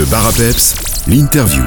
[0.00, 0.06] Le
[1.12, 1.62] l'interview.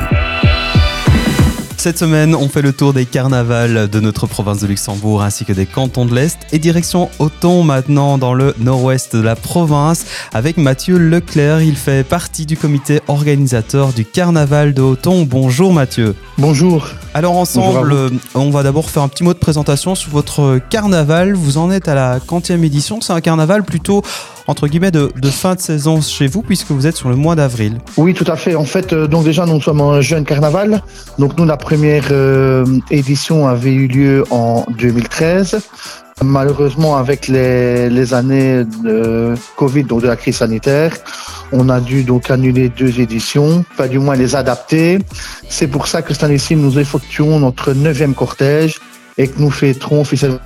[1.77, 5.53] Cette semaine, on fait le tour des carnavals de notre province de Luxembourg ainsi que
[5.53, 10.57] des cantons de l'Est et direction Auton maintenant dans le nord-ouest de la province avec
[10.57, 11.61] Mathieu Leclerc.
[11.61, 15.27] Il fait partie du comité organisateur du carnaval de Auton.
[15.29, 16.15] Bonjour Mathieu.
[16.39, 16.89] Bonjour.
[17.13, 21.33] Alors ensemble, Bonjour on va d'abord faire un petit mot de présentation sur votre carnaval.
[21.35, 23.01] Vous en êtes à la 40e édition.
[23.01, 24.01] C'est un carnaval plutôt
[24.47, 27.35] entre guillemets de, de fin de saison chez vous puisque vous êtes sur le mois
[27.35, 27.77] d'avril.
[27.97, 28.55] Oui, tout à fait.
[28.55, 30.81] En fait, euh, donc déjà, nous sommes un jeune carnaval.
[31.19, 35.59] Donc nous, la première euh, édition avait eu lieu en 2013.
[36.21, 40.95] Malheureusement, avec les, années de Covid, donc de la crise sanitaire,
[41.51, 44.99] on a dû donc annuler deux éditions, pas du moins les adapter.
[45.49, 48.79] C'est pour ça que cette année-ci, nous effectuons notre neuvième cortège
[49.17, 50.39] et que nous fêterons officiellement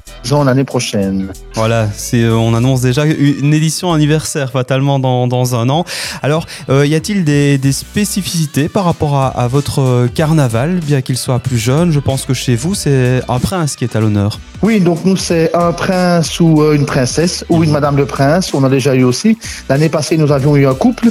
[0.46, 1.28] l'année prochaine.
[1.56, 5.86] Voilà, c'est, euh, on annonce déjà une édition anniversaire fatalement dans, dans un an.
[6.22, 11.02] Alors, euh, y a-t-il des, des spécificités par rapport à, à votre euh, carnaval, bien
[11.02, 11.92] qu'il soit plus jeune?
[11.92, 14.40] Je pense que chez vous, c'est un prince qui est à l'honneur.
[14.62, 18.54] Oui, donc nous, c'est un prince ou une princesse ou une madame de prince.
[18.54, 19.38] On a déjà eu aussi.
[19.70, 21.10] L'année passée, nous avions eu un couple,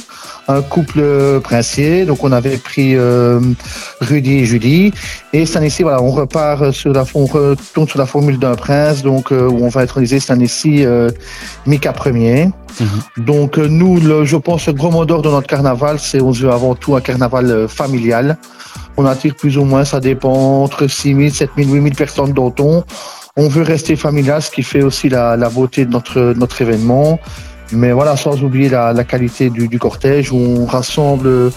[0.48, 2.04] un couple princier.
[2.04, 3.40] Donc, on avait pris euh,
[4.00, 4.92] Rudy et Julie.
[5.32, 8.85] Et cette année-ci, voilà, on repart sur la, on retourne sur la formule d'un prince.
[8.94, 11.10] Donc, euh, où on va introniser cette année-ci euh,
[11.66, 12.48] Mika Ier.
[13.16, 16.30] Donc, euh, nous, le, je pense, le gros mot d'ordre de notre carnaval, c'est on
[16.30, 18.36] veut avant tout un carnaval euh, familial.
[18.96, 22.32] On attire plus ou moins, ça dépend, entre 6 000, 7 000, 8 000 personnes
[22.32, 22.84] d'Auton.
[23.36, 27.18] On veut rester familial, ce qui fait aussi la, la beauté de notre, notre événement.
[27.72, 31.50] Mais voilà, sans oublier la, la qualité du, du cortège où on rassemble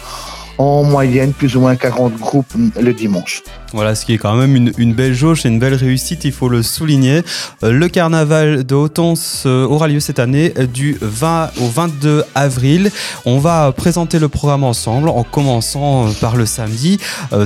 [0.59, 3.41] en moyenne plus ou moins 40 groupes le dimanche.
[3.73, 6.31] Voilà, ce qui est quand même une, une belle jauge et une belle réussite, il
[6.31, 7.21] faut le souligner.
[7.63, 12.23] Euh, Le carnaval de Hautance euh, aura lieu cette année euh, du 20 au 22
[12.35, 12.91] avril.
[13.25, 16.99] On va présenter le programme ensemble en commençant par le samedi.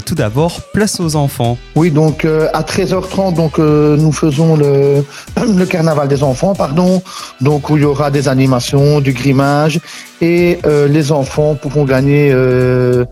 [0.06, 1.58] Tout d'abord, place aux enfants.
[1.76, 5.04] Oui, donc à 13h30, donc nous faisons le,
[5.56, 7.04] le carnaval des enfants, pardon.
[7.42, 9.80] Donc où il y aura des animations, du grimage
[10.24, 13.04] et euh, les enfants pourront gagner euh,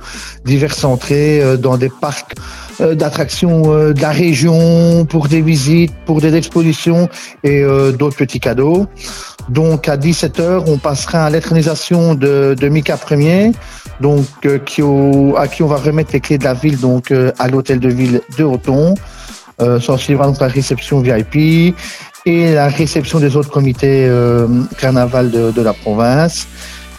[0.46, 2.34] diverses entrées euh, dans des parcs
[2.80, 7.10] d'attractions de la région pour des visites, pour des expositions
[7.44, 7.64] et
[8.00, 8.88] d'autres petits cadeaux.
[9.50, 13.52] Donc à 17h, on passera à l'intronisation de, Mika Ier,
[14.00, 17.90] donc à qui on va remettre les clés de la ville, donc à l'hôtel de
[17.90, 18.96] ville de Auton.
[19.62, 21.76] Euh, donc la réception VIP
[22.26, 24.10] et la réception des autres comités
[24.80, 26.48] carnaval de la province.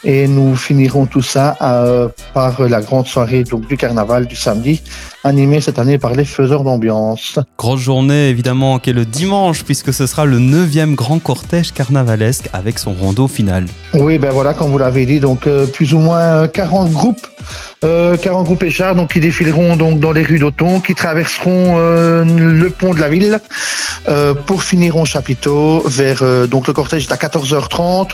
[0.05, 4.83] Et nous finirons tout ça euh, par la grande soirée donc, du carnaval du samedi,
[5.23, 7.39] animée cette année par les faiseurs d'ambiance.
[7.57, 12.49] Grosse journée évidemment qui est le dimanche puisque ce sera le 9e grand cortège carnavalesque
[12.53, 13.67] avec son rondeau final.
[13.95, 17.27] Oui, ben voilà, comme vous l'avez dit, donc euh, plus ou moins euh, 40 groupes,
[17.85, 22.25] euh, 40 groupes échards, donc qui défileront donc dans les rues d'Auton, qui traverseront euh,
[22.25, 23.41] le pont de la ville
[24.09, 28.11] euh, pour finir au chapiteau vers euh, donc le cortège est à 14h30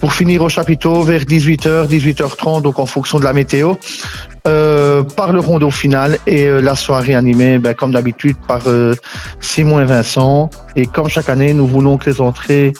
[0.00, 3.74] pour finir au chapiteau vers 18h, 18h30 donc en fonction de la météo.
[4.46, 8.94] Euh, par le rondeau final et euh, la soirée animée, ben, comme d'habitude, par euh,
[9.40, 10.50] Simon et Vincent.
[10.76, 12.74] Et comme chaque année, nous voulons que les entrées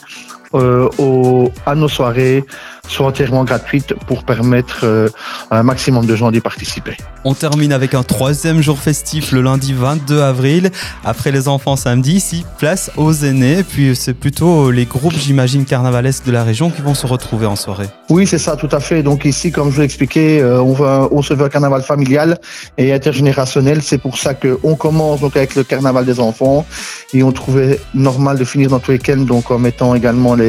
[0.55, 2.45] euh, au, à nos soirées
[2.87, 5.09] soient entièrement gratuites pour permettre euh,
[5.49, 6.95] à un maximum de gens d'y participer.
[7.23, 10.69] On termine avec un troisième jour festif le lundi 22 avril.
[11.03, 13.63] Après les enfants samedi, ici, place aux aînés.
[13.63, 17.55] Puis c'est plutôt les groupes, j'imagine, carnavalesques de la région qui vont se retrouver en
[17.55, 17.87] soirée.
[18.09, 19.01] Oui, c'est ça, tout à fait.
[19.01, 21.81] Donc ici, comme je vous l'ai expliqué, euh, on, va, on se veut un carnaval
[21.81, 22.37] familial
[22.77, 23.81] et intergénérationnel.
[23.81, 26.65] C'est pour ça qu'on commence donc avec le carnaval des enfants
[27.13, 30.44] et on trouvait normal de finir notre week-end donc en mettant également les,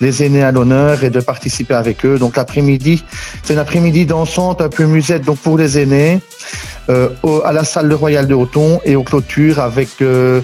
[0.00, 2.18] les aînés à l'honneur et de participer avec eux.
[2.18, 3.04] Donc l'après-midi,
[3.42, 6.20] c'est un après-midi dansante, un peu musette donc pour les aînés.
[6.88, 7.08] Euh,
[7.44, 10.40] à la salle de Royal de Auton et aux clôtures avec euh,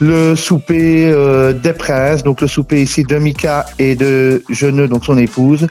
[0.00, 5.04] le souper euh, des princes, donc le souper ici de Mika et de Jeuneux, donc
[5.04, 5.66] son épouse,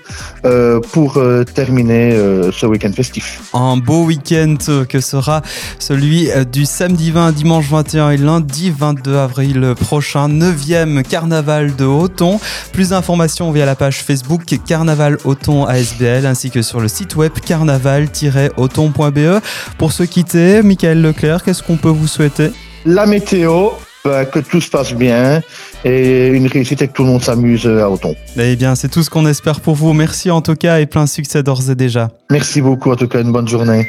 [0.92, 1.20] pour
[1.54, 2.16] terminer
[2.52, 3.42] ce week-end festif.
[3.54, 4.58] Un beau week-end
[4.88, 5.41] que sera
[5.79, 12.40] celui du samedi 20, dimanche 21 et lundi 22 avril prochain, 9e carnaval de Auton.
[12.73, 17.32] Plus d'informations via la page Facebook Carnaval Auton ASBL ainsi que sur le site web
[17.46, 19.41] carnaval-auton.be.
[19.78, 22.52] Pour se quitter, Michael Leclerc, qu'est-ce qu'on peut vous souhaiter?
[22.85, 23.69] La météo,
[24.03, 25.41] bah, que tout se passe bien
[25.85, 28.16] et une réussite et que tout le monde s'amuse à Auton.
[28.37, 29.93] Eh bien, c'est tout ce qu'on espère pour vous.
[29.93, 32.11] Merci en tout cas et plein succès d'ores et déjà.
[32.29, 33.87] Merci beaucoup, en tout cas, une bonne journée.